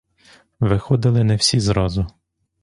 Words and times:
Виходили 0.59 1.23
не 1.23 1.35
всі 1.35 1.59
зразу. 1.59 2.07